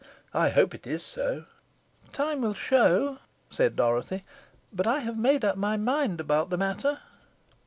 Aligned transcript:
I 0.33 0.49
hope 0.49 0.73
it 0.73 0.87
is 0.87 1.03
so." 1.05 1.45
"Time 2.11 2.41
will 2.41 2.55
show," 2.55 3.19
said 3.51 3.75
Dorothy; 3.75 4.23
"but 4.73 4.87
I 4.87 4.97
have 5.01 5.15
made 5.15 5.45
up 5.45 5.57
my 5.57 5.77
mind 5.77 6.19
about 6.19 6.49
the 6.49 6.57
matter." 6.57 7.01